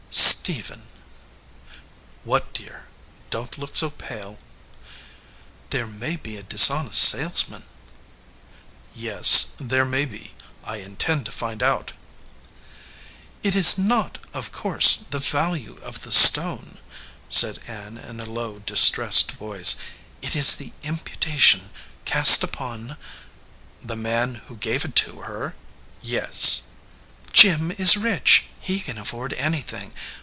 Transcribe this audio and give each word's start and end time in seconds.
"Stephen." 0.13 0.81
"What, 2.25 2.51
dear? 2.51 2.89
Don 3.29 3.47
t 3.47 3.61
look 3.61 3.77
so 3.77 3.89
pale." 3.89 4.39
"There 5.69 5.87
may 5.87 6.17
be 6.17 6.35
a 6.35 6.43
dishonest 6.43 7.01
salesman." 7.01 7.63
"Yes, 8.93 9.51
there 9.57 9.85
may 9.85 10.03
be. 10.03 10.33
I 10.65 10.77
intend 10.77 11.25
to 11.27 11.31
find 11.31 11.63
out." 11.63 11.93
"It 13.43 13.55
is 13.55 13.77
not, 13.77 14.17
of 14.33 14.51
course, 14.51 14.97
the 15.09 15.19
value 15.19 15.79
of 15.83 16.01
the 16.01 16.11
stone," 16.11 16.79
said 17.29 17.59
Ann 17.65 17.97
in 17.97 18.19
a 18.19 18.25
low, 18.25 18.59
distressed 18.59 19.31
voice. 19.33 19.75
"It 20.21 20.35
is 20.35 20.55
the 20.55 20.73
im 20.83 20.97
putation 20.97 21.69
cast 22.03 22.43
upon" 22.43 22.97
"The 23.81 23.95
man 23.95 24.35
who 24.47 24.57
gave 24.57 24.83
it 24.83 24.95
to 24.97 25.21
her? 25.21 25.55
Yes." 26.01 26.63
"Jim 27.31 27.71
is 27.71 27.95
rich. 27.95 28.47
He 28.59 28.81
can 28.81 28.97
afford 28.97 29.31
anything. 29.33 29.93